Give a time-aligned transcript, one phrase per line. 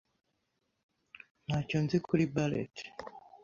[1.45, 2.75] Ntacyo nzi kuri ballet.